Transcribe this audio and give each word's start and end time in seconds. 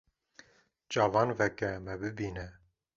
Çavan 0.91 1.29
veke 1.39 1.71
me 1.85 1.95
bibîne 2.01 2.47